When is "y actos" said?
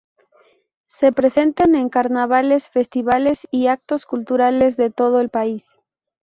3.51-4.07